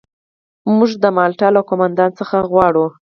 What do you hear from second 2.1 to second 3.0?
څخه غواړو.